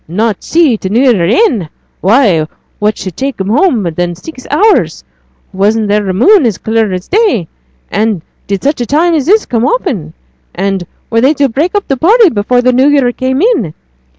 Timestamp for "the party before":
11.87-12.63